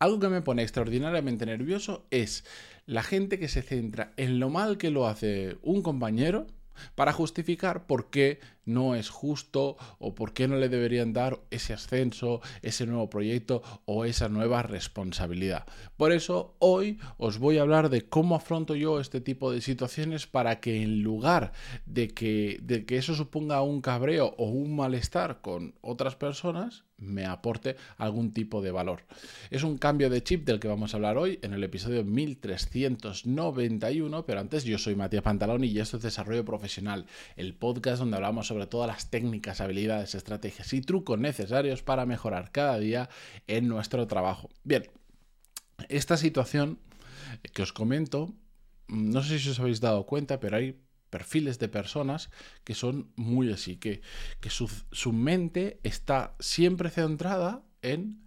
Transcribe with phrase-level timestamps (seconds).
[0.00, 2.46] Algo que me pone extraordinariamente nervioso es
[2.86, 6.46] la gente que se centra en lo mal que lo hace un compañero
[6.94, 11.72] para justificar por qué no es justo o por qué no le deberían dar ese
[11.72, 15.66] ascenso, ese nuevo proyecto o esa nueva responsabilidad.
[15.96, 20.26] Por eso hoy os voy a hablar de cómo afronto yo este tipo de situaciones
[20.26, 21.52] para que en lugar
[21.86, 27.26] de que, de que eso suponga un cabreo o un malestar con otras personas, me
[27.26, 29.02] aporte algún tipo de valor.
[29.50, 34.26] Es un cambio de chip del que vamos a hablar hoy en el episodio 1391,
[34.26, 38.46] pero antes yo soy Matías Pantalón y esto es Desarrollo Profesional, el podcast donde hablamos
[38.46, 43.08] sobre todas las técnicas, habilidades, estrategias y trucos necesarios para mejorar cada día
[43.46, 44.50] en nuestro trabajo.
[44.64, 44.90] Bien,
[45.88, 46.78] esta situación
[47.52, 48.34] que os comento,
[48.88, 52.30] no sé si os habéis dado cuenta, pero hay perfiles de personas
[52.64, 54.00] que son muy así, que,
[54.40, 58.24] que su, mente está siempre centrada en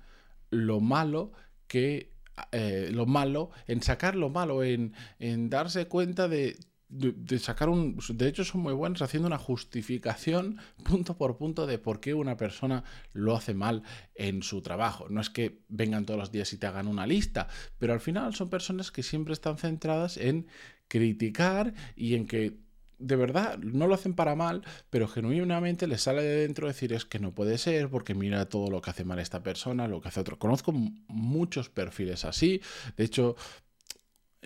[0.50, 1.32] lo malo
[1.68, 2.14] que
[2.52, 6.58] eh, lo malo, en sacar lo malo, en, en darse cuenta de
[6.94, 7.98] de, sacar un...
[8.10, 12.38] De hecho son muy buenos haciendo una justificación punto por punto de por qué una
[12.38, 13.84] persona lo hace mal
[14.16, 15.08] en su trabajo.
[15.10, 17.48] No es que vengan todos los días y te hagan una lista,
[17.80, 20.48] pero al final son personas que siempre están centradas en
[20.88, 22.64] criticar y en que
[23.00, 27.06] de verdad no lo hacen para mal, pero genuinamente les sale de dentro decir es
[27.06, 30.08] que no puede ser porque mira todo lo que hace mal esta persona, lo que
[30.08, 30.40] hace otro.
[30.40, 32.62] Conozco muchos perfiles así,
[32.96, 33.36] de hecho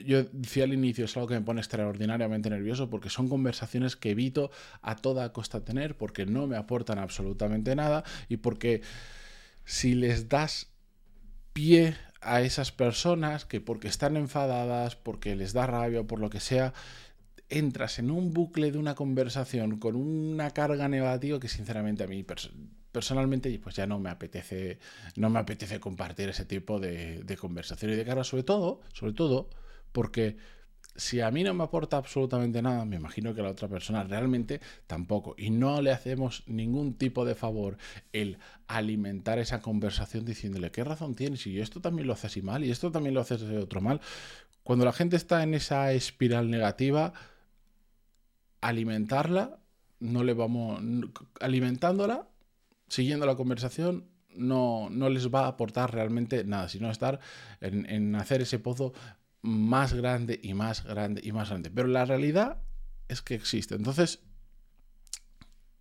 [0.05, 4.11] yo decía al inicio, es algo que me pone extraordinariamente nervioso porque son conversaciones que
[4.11, 8.81] evito a toda costa tener porque no me aportan absolutamente nada y porque
[9.65, 10.67] si les das
[11.53, 16.29] pie a esas personas que porque están enfadadas, porque les da rabia o por lo
[16.29, 16.73] que sea,
[17.49, 22.25] entras en un bucle de una conversación con una carga negativa que sinceramente a mí
[22.91, 24.79] personalmente pues ya no me apetece
[25.15, 29.13] no me apetece compartir ese tipo de, de conversación y de cara sobre todo sobre
[29.13, 29.49] todo
[29.91, 30.37] porque
[30.97, 34.03] si a mí no me aporta absolutamente nada, me imagino que a la otra persona
[34.03, 35.35] realmente tampoco.
[35.37, 37.77] Y no le hacemos ningún tipo de favor
[38.11, 42.65] el alimentar esa conversación diciéndole qué razón tienes y esto también lo haces así mal
[42.65, 44.01] y esto también lo haces de otro mal.
[44.63, 47.13] Cuando la gente está en esa espiral negativa,
[48.59, 49.59] alimentarla,
[49.99, 50.81] no le vamos.
[51.39, 52.27] alimentándola,
[52.87, 57.19] siguiendo la conversación, no, no les va a aportar realmente nada, sino estar
[57.61, 58.93] en, en hacer ese pozo
[59.41, 61.69] más grande y más grande y más grande.
[61.69, 62.61] Pero la realidad
[63.07, 63.75] es que existe.
[63.75, 64.19] Entonces,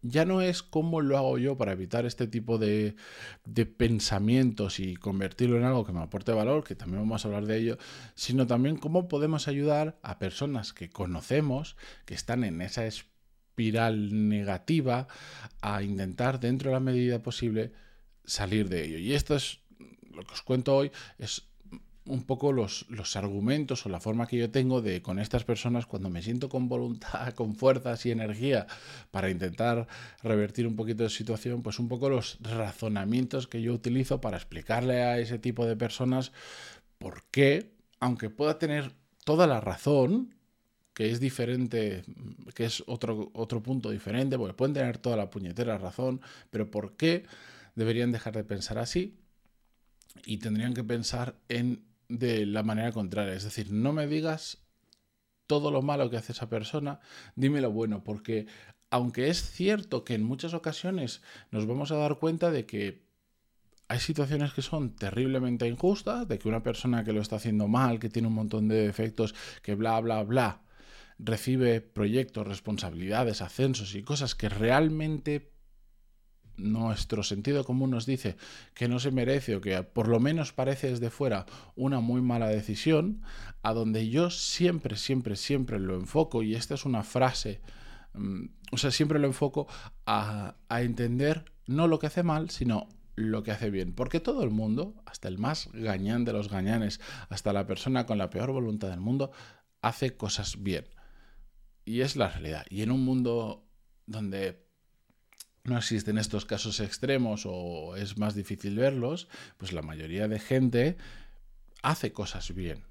[0.02, 2.96] ya no es cómo lo hago yo para evitar este tipo de,
[3.44, 7.46] de, pensamientos y convertirlo en algo que me aporte valor, que también vamos a hablar
[7.46, 7.78] de ello,
[8.14, 15.08] sino también cómo podemos ayudar a personas que conocemos, que están en esa espiral negativa,
[15.60, 17.72] a intentar dentro de la medida posible
[18.24, 18.98] salir de ello.
[18.98, 19.60] Y esto es
[20.12, 21.48] lo que os cuento hoy, es
[22.06, 25.86] un poco los, los, argumentos o la forma que yo tengo de con estas personas
[25.86, 28.66] cuando me siento con voluntad, con fuerzas y energía
[29.10, 29.86] para intentar
[30.22, 35.02] revertir un poquito de situación, pues un poco los razonamientos que yo utilizo para explicarle
[35.02, 36.32] a ese tipo de personas
[36.98, 38.92] por qué, aunque pueda tener
[39.24, 40.34] toda la razón,
[40.94, 42.04] que es diferente,
[42.54, 46.96] que es otro, otro punto diferente, porque pueden tener toda la puñetera razón, pero por
[46.96, 47.24] qué
[47.74, 49.18] deberían dejar de pensar así
[50.24, 53.34] y tendrían que pensar en de la manera contraria.
[53.34, 54.58] Es decir, no me digas
[55.46, 57.00] todo lo malo que hace esa persona,
[57.36, 58.46] dime lo bueno, porque
[58.90, 63.06] aunque es cierto que en muchas ocasiones nos vamos a dar cuenta de que
[63.88, 68.00] hay situaciones que son terriblemente injustas, de que una persona que lo está haciendo mal,
[68.00, 70.62] que tiene un montón de defectos, que bla, bla, bla,
[71.18, 75.52] recibe proyectos, responsabilidades, ascensos y cosas que realmente
[76.56, 78.36] nuestro sentido común nos dice
[78.74, 82.48] que no se merece o que por lo menos parece desde fuera una muy mala
[82.48, 83.22] decisión,
[83.62, 87.60] a donde yo siempre, siempre, siempre lo enfoco, y esta es una frase,
[88.14, 89.66] mm, o sea, siempre lo enfoco
[90.06, 93.94] a, a entender no lo que hace mal, sino lo que hace bien.
[93.94, 98.18] Porque todo el mundo, hasta el más gañán de los gañanes, hasta la persona con
[98.18, 99.32] la peor voluntad del mundo,
[99.82, 100.86] hace cosas bien.
[101.84, 102.66] Y es la realidad.
[102.68, 103.66] Y en un mundo
[104.06, 104.65] donde
[105.66, 110.96] no existen estos casos extremos o es más difícil verlos, pues la mayoría de gente
[111.82, 112.84] hace cosas bien.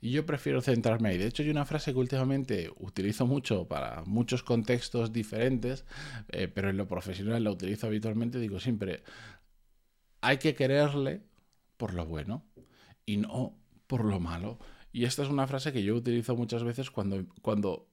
[0.00, 1.18] Y yo prefiero centrarme ahí.
[1.18, 5.86] De hecho, hay una frase que últimamente utilizo mucho para muchos contextos diferentes,
[6.28, 8.38] eh, pero en lo profesional la utilizo habitualmente.
[8.38, 9.02] Digo siempre,
[10.20, 11.22] hay que quererle
[11.76, 12.44] por lo bueno
[13.06, 14.58] y no por lo malo.
[14.92, 17.88] Y esta es una frase que yo utilizo muchas veces cuando, cuando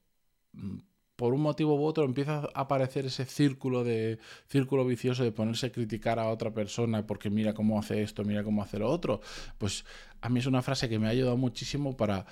[0.54, 0.80] mm,
[1.15, 5.68] por un motivo u otro empieza a aparecer ese círculo de círculo vicioso de ponerse
[5.68, 9.21] a criticar a otra persona porque mira cómo hace esto, mira cómo hace lo otro,
[9.57, 9.86] pues
[10.21, 12.25] a mí es una frase que me ha ayudado muchísimo para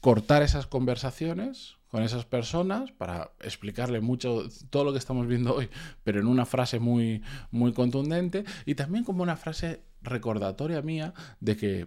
[0.00, 5.68] cortar esas conversaciones con esas personas para explicarle mucho todo lo que estamos viendo hoy,
[6.04, 11.56] pero en una frase muy muy contundente y también como una frase recordatoria mía de
[11.56, 11.86] que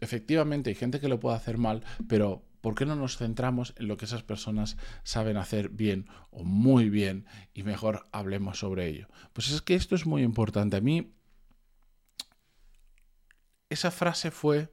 [0.00, 3.88] efectivamente hay gente que lo puede hacer mal, pero ¿por qué no nos centramos en
[3.88, 9.08] lo que esas personas saben hacer bien o muy bien y mejor hablemos sobre ello?
[9.32, 10.76] Pues es que esto es muy importante.
[10.76, 11.12] A mí
[13.70, 14.70] esa frase fue,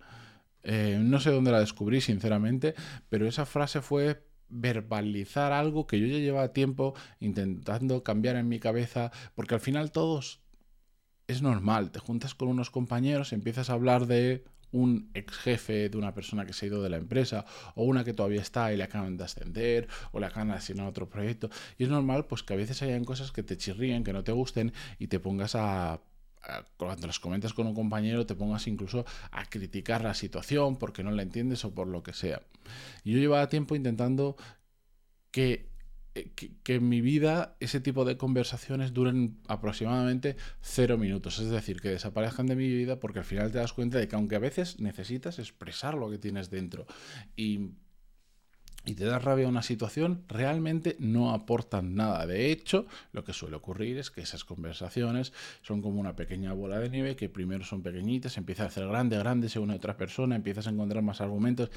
[0.63, 2.75] eh, no sé dónde la descubrí sinceramente,
[3.09, 8.59] pero esa frase fue verbalizar algo que yo ya llevaba tiempo intentando cambiar en mi
[8.59, 10.41] cabeza, porque al final todos
[11.27, 14.45] es normal, te juntas con unos compañeros, empiezas a hablar de
[14.75, 17.45] un ex jefe de una persona que se ha ido de la empresa
[17.75, 20.88] o una que todavía está y le acaban de ascender o le acaban de asignar
[20.88, 21.50] otro proyecto.
[21.77, 24.33] Y es normal pues que a veces hayan cosas que te chirríen, que no te
[24.33, 26.01] gusten y te pongas a
[26.77, 31.10] cuando las comentas con un compañero te pongas incluso a criticar la situación porque no
[31.10, 32.42] la entiendes o por lo que sea.
[33.04, 34.36] Yo llevaba tiempo intentando
[35.31, 35.75] que
[36.15, 41.39] eh, que, en mi vida ese tipo de conversaciones duren aproximadamente cero minutos.
[41.39, 44.15] Es decir, que desaparezcan de mi vida porque al final te das cuenta de que
[44.15, 46.88] aunque a veces necesitas expresar lo que tienes dentro
[48.85, 52.25] y te da rabia una situación, realmente no aportan nada.
[52.25, 56.79] De hecho, lo que suele ocurrir es que esas conversaciones son como una pequeña bola
[56.79, 60.67] de nieve que primero son pequeñitas, empieza a hacer grande, grande según otra persona, empiezas
[60.67, 61.69] a encontrar más argumentos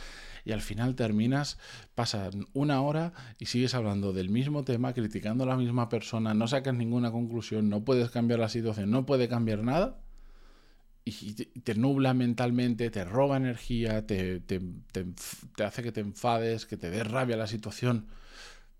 [0.44, 1.58] y al final terminas,
[1.94, 6.46] pasan una hora y sigues hablando del mismo tema, criticando a la misma persona, no
[6.46, 9.98] sacas ninguna conclusión, no puedes cambiar la situación, no puede cambiar nada
[11.08, 14.60] y te nubla mentalmente, te roba energía, te, te,
[15.64, 18.06] hace que te enfades, que te dé rabia la situación.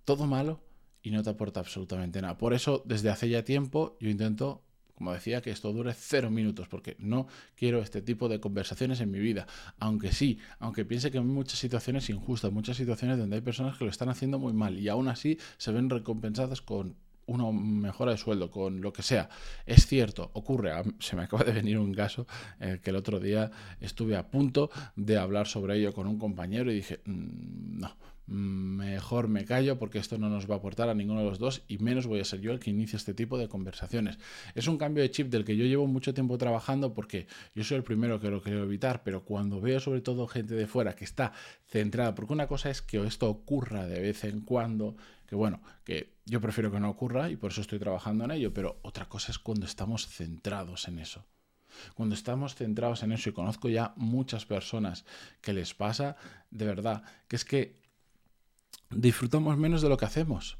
[0.04, 0.60] Todo malo
[1.02, 2.38] y no te aporta absolutamente nada.
[2.38, 4.62] Por eso, desde hace ya tiempo, yo intento,
[4.94, 9.10] como decía, que esto dure cero minutos, porque no quiero este tipo de conversaciones en
[9.10, 9.46] mi vida.
[9.78, 13.84] Aunque sí, aunque piense que hay muchas situaciones injustas, muchas situaciones donde hay personas que
[13.84, 16.96] lo están haciendo muy mal y aún así se ven recompensadas con
[17.28, 19.28] una mejora de sueldo, con lo que sea.
[19.64, 20.72] Es cierto, ocurre.
[20.98, 22.26] Se me acaba de venir un caso
[22.60, 26.70] eh, que el otro día estuve a punto de hablar sobre ello con un compañero
[26.72, 27.96] y dije, mm, no,
[28.28, 31.62] mejor me callo porque esto no nos va a aportar a ninguno de los dos
[31.66, 34.18] y menos voy a ser yo el que inicie este tipo de conversaciones.
[34.54, 37.78] Es un cambio de chip del que yo llevo mucho tiempo trabajando porque yo soy
[37.78, 41.04] el primero que lo quiero evitar, pero cuando veo sobre todo gente de fuera que
[41.04, 41.32] está
[41.66, 44.96] centrada, porque una cosa es que esto ocurra de vez en cuando
[45.26, 48.52] que bueno, que yo prefiero que no ocurra y por eso estoy trabajando en ello,
[48.52, 51.26] pero otra cosa es cuando estamos centrados en eso.
[51.94, 55.04] Cuando estamos centrados en eso y conozco ya muchas personas
[55.42, 56.16] que les pasa,
[56.50, 57.87] de verdad, que es que
[58.90, 60.58] disfrutamos menos de lo que hacemos.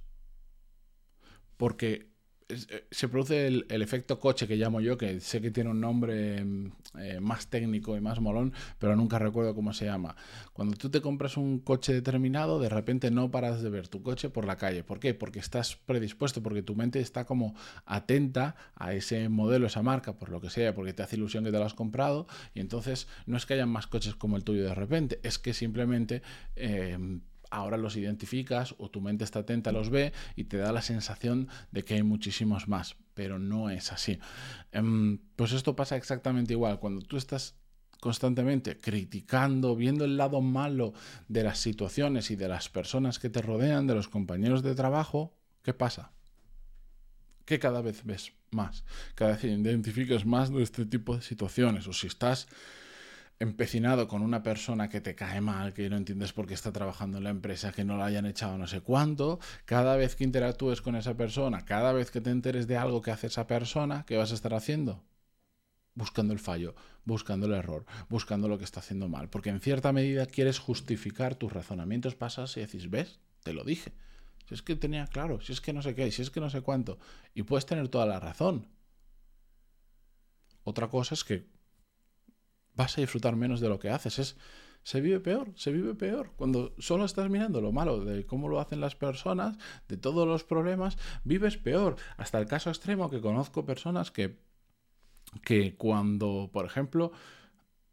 [1.57, 2.09] Porque
[2.51, 6.43] eh, se produce el, efecto coche que llamo yo, que sé que tiene un nombre
[6.43, 10.17] mm, eh, más técnico y más molón, pero nunca recuerdo cómo se llama.
[10.55, 14.31] Cuando tú te compras un coche determinado, de repente no paras de ver tu coche
[14.31, 14.83] por la calle.
[14.83, 15.13] ¿Por qué?
[15.13, 17.55] Porque estás predispuesto, porque tu mente está como
[17.85, 21.53] atenta a ese modelo, esa marca, por lo que sea, porque te hace ilusión que
[21.53, 24.65] te lo has comprado, y entonces no es que hayan más coches como el tuyo
[24.65, 26.23] de repente, es que simplemente...
[26.57, 30.83] Eh, ahora los identificas o tu mente está atenta, los ve y te da la
[30.83, 34.19] sensación de que hay muchísimos más, pero no es así.
[34.73, 36.79] Em, pues esto pasa exactamente igual.
[36.79, 37.57] Cuando tú estás
[38.01, 40.93] constantemente criticando, viendo el lado malo
[41.29, 45.37] de las situaciones y de las personas que te rodean, de los compañeros de trabajo,
[45.63, 46.13] ¿qué pasa?
[47.45, 48.85] Que cada vez ves más,
[49.15, 52.47] cada vez identificas más de este tipo de situaciones, o si estás
[53.41, 57.19] empecinado con una persona que te cae mal, que no entiendes por qué está trabajando
[57.19, 60.83] en la empresa, que no la hayan echado no sé cuánto, cada vez que interactúes
[60.83, 64.17] con esa persona, cada vez que te enteres de algo que hace esa persona, ¿qué
[64.17, 65.05] vas a estar haciendo?
[65.95, 69.93] Buscando el fallo, buscando el error, buscando lo que está haciendo mal, porque en cierta
[69.93, 73.21] medida quieres justificar tus razonamientos, pasas y decís, ¿ves?
[73.45, 73.93] Te lo dije.
[74.49, 76.51] Si es que tenía claro, si es que no sé qué, si es que no
[76.51, 76.99] sé cuánto,
[77.35, 78.67] y puedes tener toda la razón.
[80.65, 81.47] Otra cosa es que
[82.79, 84.19] vas a disfrutar menos de lo que haces.
[84.19, 84.37] Es,
[84.85, 86.31] se vive peor, se vive peor.
[86.37, 89.59] Cuando solo estás mirando lo malo de cómo lo hacen las personas,
[89.89, 91.97] de todos los problemas, vives peor.
[92.17, 94.39] Hasta el caso extremo que conozco personas que,
[95.45, 97.13] que cuando, por ejemplo,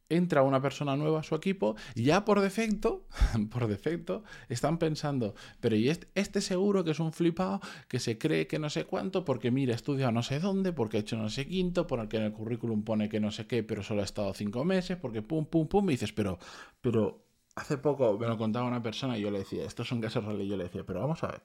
[0.10, 3.08] entra una persona nueva a su equipo, ya por defecto,
[3.52, 8.18] por defecto, están pensando, pero ¿y este, este, seguro que es un flipado que se
[8.18, 11.30] cree que no sé cuánto porque mira, estudia no sé dónde, porque ha hecho no
[11.30, 14.34] sé quinto, porque en el currículum pone que no sé qué, pero solo ha estado
[14.34, 16.38] cinco meses, porque pum, pum, pum, y dices, pero,
[16.82, 20.24] pero hace poco me lo contaba una persona y yo le decía, estos son casos
[20.24, 21.42] reales, y yo le decía, pero vamos a ver,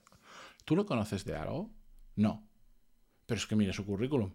[0.65, 1.71] ¿tú lo conoces de algo?
[2.17, 2.47] No.
[3.27, 4.33] Pero es que mire su currículum.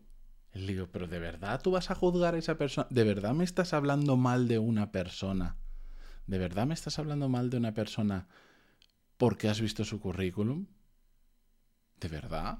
[0.55, 2.87] Le digo, pero ¿de verdad tú vas a juzgar a esa persona?
[2.89, 5.57] ¿De verdad me estás hablando mal de una persona?
[6.27, 8.27] ¿De verdad me estás hablando mal de una persona
[9.17, 10.65] porque has visto su currículum?
[11.99, 12.59] ¿De verdad?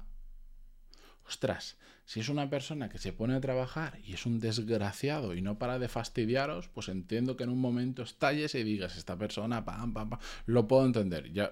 [1.26, 5.40] Ostras, si es una persona que se pone a trabajar y es un desgraciado y
[5.40, 9.64] no para de fastidiaros, pues entiendo que en un momento estalles y digas, esta persona,
[9.64, 11.32] pam, pam, pam, lo puedo entender.
[11.32, 11.50] Ya,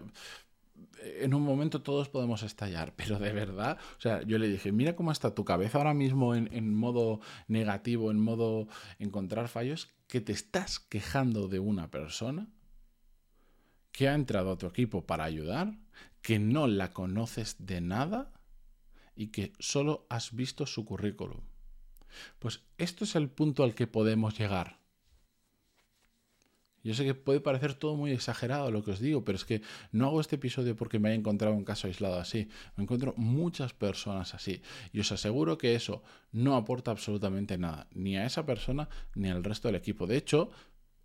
[1.02, 4.96] en un momento todos podemos estallar, pero de verdad, o sea, yo le dije, mira
[4.96, 10.32] cómo está tu cabeza ahora mismo en, modo negativo, en modo encontrar fallos, que te
[10.32, 12.48] estás quejando de una persona
[13.92, 15.78] que ha entrado a tu equipo para ayudar,
[16.20, 18.32] que no la conoces de nada
[19.14, 21.40] y que solo has visto su currículum.
[22.38, 24.83] Pues esto es el punto al que podemos llegar.
[26.84, 29.62] Yo sé que puede parecer todo muy exagerado lo que os digo, pero es que
[29.90, 32.48] no hago este episodio porque me haya encontrado un caso aislado así.
[32.76, 34.60] Me encuentro muchas personas así.
[34.92, 39.42] Y os aseguro que eso no aporta absolutamente nada, ni a esa persona ni al
[39.42, 40.06] resto del equipo.
[40.06, 40.50] De hecho,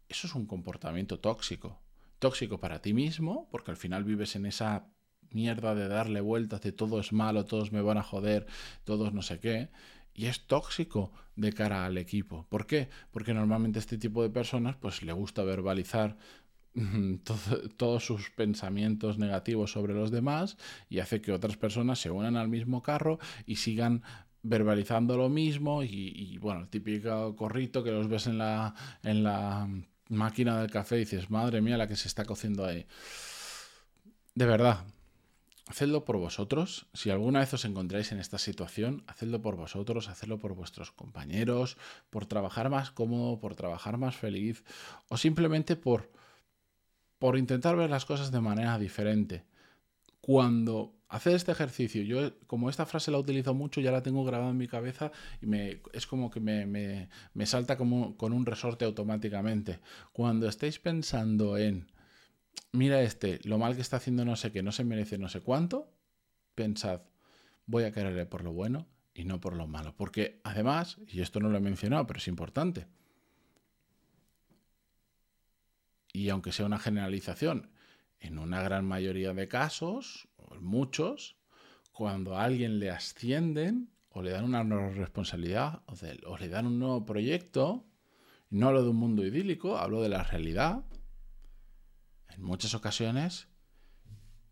[0.09, 1.79] eso es un comportamiento tóxico.
[2.19, 4.89] Tóxico para ti mismo, porque al final vives en esa
[5.31, 8.47] mierda de darle vueltas de todo es malo, todos me van a joder,
[8.83, 9.69] todos no sé qué
[10.19, 12.45] y es tóxico de cara al equipo.
[12.49, 12.89] ¿Por qué?
[13.09, 16.17] Porque normalmente este tipo de personas pues le gusta verbalizar
[16.73, 17.15] mm,
[17.77, 20.57] todos sus pensamientos negativos sobre los demás
[20.89, 24.03] y hace que otras personas se unan al mismo carro y sigan
[24.43, 29.69] verbalizando lo mismo y, bueno, el típico corrito que los ves en la, en la
[30.09, 32.85] máquina del café y dices, madre mía, la que se está cociendo ahí.
[34.35, 34.83] De verdad,
[35.69, 36.87] hacedlo por vosotros.
[36.93, 41.77] Si alguna vez os encontráis en esta situación, hacedlo por vosotros, hacedlo por vuestros compañeros,
[42.09, 44.63] por trabajar más cómodo, por trabajar más feliz
[45.09, 46.11] o simplemente por,
[47.19, 49.45] por intentar ver las cosas de manera diferente.
[50.21, 54.49] Cuando haced este ejercicio, yo como esta frase la utilizo mucho, ya la tengo grabada
[54.49, 58.47] en mi cabeza y me, es como que me, me, me salta como con un
[58.47, 59.79] resorte automáticamente.
[60.13, 61.91] Cuando estéis pensando en
[62.71, 65.41] mira este, lo mal que está haciendo no sé qué, no se merece no sé
[65.41, 65.91] cuánto,
[66.55, 67.01] pensad,
[67.65, 69.95] voy a quererle por lo bueno y no por lo malo.
[69.95, 72.87] Porque además, y esto no lo he mencionado, pero es importante,
[76.11, 77.69] y aunque sea una generalización,
[78.19, 81.37] en una gran mayoría de casos, o en muchos,
[81.91, 85.93] cuando a alguien le ascienden o le dan una nueva responsabilidad o,
[86.25, 87.85] o le dan un nuevo proyecto,
[88.49, 90.83] no hablo de un mundo idílico, hablo de la realidad,
[92.29, 93.47] en muchas ocasiones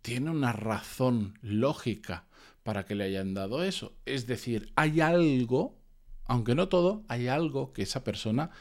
[0.02, 2.28] tiene una razón lógica
[2.64, 3.96] para que le hayan dado eso.
[4.06, 5.78] Es decir, hay algo,
[6.26, 8.52] aunque no todo, hay algo que esa persona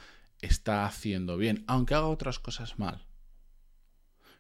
[0.41, 3.07] está haciendo bien, aunque haga otras cosas mal.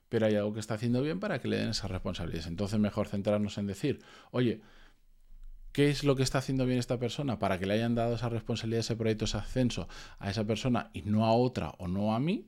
[0.08, 2.46] Pero hay algo que está haciendo bien para que le den esas responsabilidades.
[2.46, 4.60] Entonces mejor centrarnos en decir, oye,
[5.72, 8.28] ¿qué es lo que está haciendo bien esta persona para que le hayan dado esa
[8.28, 12.20] responsabilidad, ese proyecto, ese ascenso a esa persona y no a otra o no a
[12.20, 12.46] mí?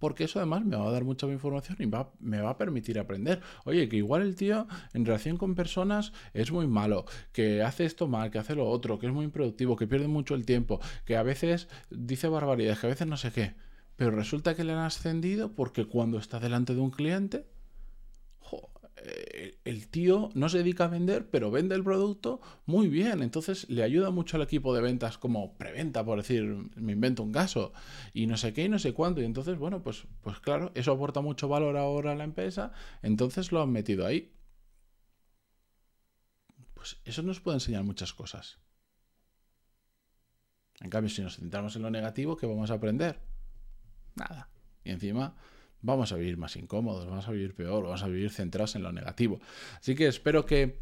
[0.00, 3.40] Porque eso además me va a dar mucha información y me va a permitir aprender.
[3.64, 8.08] Oye, que igual el tío en relación con personas es muy malo, que hace esto
[8.08, 11.16] mal, que hace lo otro, que es muy improductivo, que pierde mucho el tiempo, que
[11.16, 13.54] a veces dice barbaridades, que a veces no sé qué.
[13.96, 17.46] Pero resulta que le han ascendido porque cuando está delante de un cliente,
[19.70, 23.22] el tío no se dedica a vender, pero vende el producto muy bien.
[23.22, 26.42] Entonces le ayuda mucho al equipo de ventas como preventa, por decir,
[26.74, 27.72] me invento un caso,
[28.12, 29.20] y no sé qué y no sé cuánto.
[29.20, 32.72] Y entonces, bueno, pues, pues claro, eso aporta mucho valor ahora a la empresa,
[33.02, 34.34] entonces lo han metido ahí.
[36.74, 38.58] Pues eso nos puede enseñar muchas cosas.
[40.80, 43.20] En cambio, si nos centramos en lo negativo, ¿qué vamos a aprender?
[44.16, 44.48] Nada.
[44.82, 45.36] Y encima
[45.82, 48.92] vamos a vivir más incómodos, vamos a vivir peor, vamos a vivir centrados en lo
[48.92, 49.40] negativo.
[49.78, 50.78] Así que espero que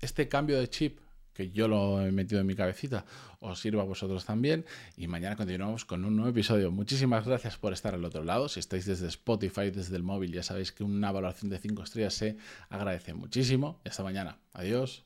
[0.00, 0.98] este cambio de chip
[1.36, 3.04] que yo lo he metido en mi cabecita,
[3.40, 4.64] os sirva a vosotros también.
[4.96, 6.70] Y mañana continuamos con un nuevo episodio.
[6.70, 8.48] Muchísimas gracias por estar al otro lado.
[8.48, 12.14] Si estáis desde Spotify, desde el móvil, ya sabéis que una valoración de 5 estrellas
[12.14, 12.38] se
[12.70, 13.80] agradece muchísimo.
[13.84, 14.38] Hasta mañana.
[14.54, 15.05] Adiós.